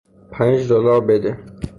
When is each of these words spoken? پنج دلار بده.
پنج 0.31 0.59
دلار 0.69 0.99
بده. 1.05 1.31